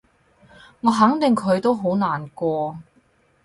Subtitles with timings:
[0.79, 2.79] 我肯定佢都好難過